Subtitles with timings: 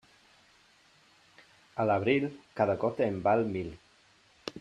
[1.83, 2.25] A l'abril,
[2.61, 3.71] cada gota en val mil.